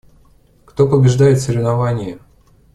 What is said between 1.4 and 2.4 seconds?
соревновании?